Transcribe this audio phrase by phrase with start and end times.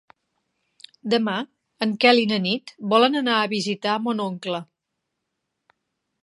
[1.13, 1.35] Demà
[1.87, 4.63] en Quel i na Nit volen anar a visitar mon oncle.